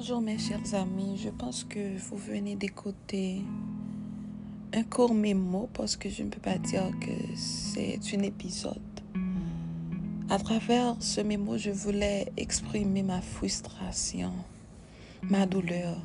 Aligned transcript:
Bonjour 0.00 0.20
mes 0.20 0.38
chers 0.38 0.76
amis, 0.76 1.16
je 1.16 1.28
pense 1.28 1.64
que 1.64 1.98
vous 1.98 2.16
venez 2.16 2.54
d'écouter 2.54 3.42
un 4.72 4.84
court 4.84 5.12
mémo 5.12 5.68
parce 5.74 5.96
que 5.96 6.08
je 6.08 6.22
ne 6.22 6.28
peux 6.28 6.38
pas 6.40 6.56
dire 6.56 6.88
que 7.00 7.10
c'est 7.34 7.98
un 8.14 8.22
épisode. 8.22 8.78
À 10.30 10.38
travers 10.38 10.94
ce 11.00 11.20
mémo, 11.20 11.58
je 11.58 11.70
voulais 11.70 12.30
exprimer 12.36 13.02
ma 13.02 13.20
frustration, 13.20 14.30
ma 15.22 15.46
douleur, 15.46 16.00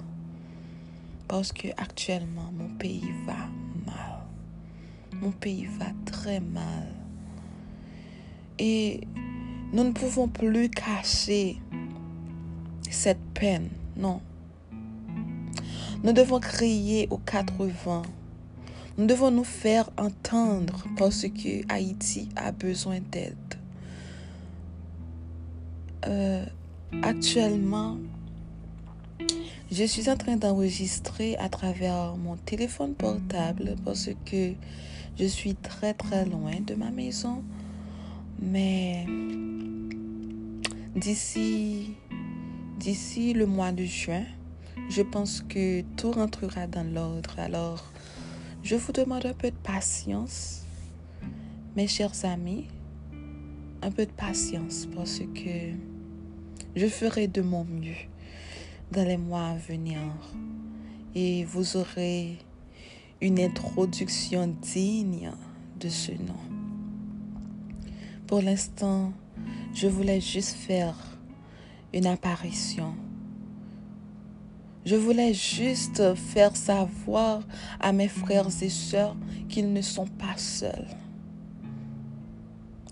parce 1.27 1.53
que 1.53 1.67
actuellement 1.77 2.51
mon 2.51 2.69
pays 2.69 3.11
va 3.27 3.47
mal. 3.85 4.23
Mon 5.21 5.31
pays 5.31 5.67
va 5.77 5.91
très 6.05 6.39
mal. 6.39 6.95
Et 8.57 9.01
nous 9.71 9.83
ne 9.83 9.91
pouvons 9.91 10.27
plus 10.27 10.71
cacher 10.71 11.61
cette 12.89 13.21
peine. 13.35 13.69
Non. 13.95 14.21
Nous 16.03 16.13
devons 16.13 16.39
crier 16.39 17.07
aux 17.09 17.17
quatre 17.17 17.65
vents. 17.85 18.03
Nous 18.97 19.05
devons 19.05 19.31
nous 19.31 19.43
faire 19.43 19.89
entendre 19.97 20.85
parce 20.97 21.23
que 21.23 21.71
Haïti 21.71 22.29
a 22.35 22.51
besoin 22.51 22.99
d'aide. 23.11 23.35
Euh, 26.05 26.45
actuellement, 27.01 27.97
je 29.71 29.83
suis 29.85 30.09
en 30.09 30.17
train 30.17 30.35
d'enregistrer 30.35 31.37
à 31.37 31.49
travers 31.49 32.15
mon 32.17 32.35
téléphone 32.35 32.93
portable 32.93 33.75
parce 33.83 34.09
que 34.25 34.53
je 35.17 35.25
suis 35.25 35.55
très 35.55 35.93
très 35.93 36.25
loin 36.25 36.59
de 36.65 36.75
ma 36.75 36.91
maison. 36.91 37.43
Mais 38.41 39.05
d'ici 40.95 41.95
D'ici 42.83 43.31
le 43.31 43.45
mois 43.45 43.71
de 43.71 43.85
juin, 43.85 44.25
je 44.89 45.03
pense 45.03 45.39
que 45.39 45.83
tout 45.95 46.11
rentrera 46.11 46.67
dans 46.67 46.83
l'ordre. 46.83 47.39
Alors, 47.39 47.81
je 48.61 48.75
vous 48.75 48.91
demande 48.91 49.25
un 49.25 49.33
peu 49.33 49.51
de 49.51 49.55
patience, 49.55 50.65
mes 51.77 51.87
chers 51.87 52.25
amis, 52.25 52.67
un 53.81 53.89
peu 53.89 54.05
de 54.05 54.11
patience 54.11 54.85
parce 54.93 55.19
que 55.19 55.71
je 56.75 56.87
ferai 56.87 57.29
de 57.29 57.41
mon 57.41 57.63
mieux 57.63 58.03
dans 58.91 59.07
les 59.07 59.15
mois 59.15 59.45
à 59.45 59.55
venir 59.55 59.99
et 61.15 61.45
vous 61.45 61.77
aurez 61.77 62.37
une 63.21 63.39
introduction 63.39 64.53
digne 64.61 65.31
de 65.79 65.87
ce 65.87 66.11
nom. 66.11 66.43
Pour 68.27 68.41
l'instant, 68.41 69.13
je 69.73 69.87
voulais 69.87 70.19
juste 70.19 70.57
faire 70.57 71.12
une 71.93 72.07
apparition. 72.07 72.95
Je 74.85 74.95
voulais 74.95 75.33
juste 75.33 76.13
faire 76.15 76.55
savoir 76.55 77.41
à 77.79 77.93
mes 77.93 78.09
frères 78.09 78.49
et 78.61 78.69
sœurs 78.69 79.15
qu'ils 79.47 79.71
ne 79.71 79.81
sont 79.81 80.07
pas 80.07 80.37
seuls. 80.37 80.87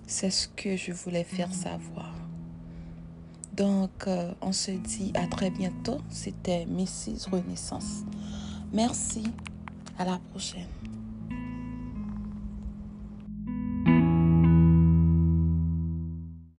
C'est 0.07 0.29
ce 0.29 0.47
que 0.47 0.77
je 0.77 0.93
voulais 0.93 1.23
faire 1.23 1.53
savoir. 1.53 2.13
Donc, 3.55 4.07
euh, 4.07 4.33
on 4.41 4.53
se 4.53 4.71
dit 4.71 5.11
à 5.13 5.27
très 5.27 5.49
bientôt. 5.49 5.99
C'était 6.09 6.65
Mrs. 6.65 7.29
Renaissance. 7.29 8.03
Merci. 8.71 9.23
À 9.97 10.05
la 10.05 10.19
prochaine. 10.31 10.67